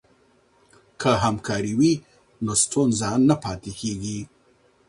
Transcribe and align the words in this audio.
که 1.01 1.09
همکاري 1.23 1.73
وي 1.79 1.93
نو 2.43 2.53
ستونزه 2.63 3.09
نه 3.29 3.35
پاتې 3.43 3.71
کیږي. 3.79 4.19